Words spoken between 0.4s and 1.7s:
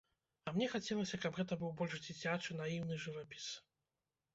А мне хацелася, каб гэта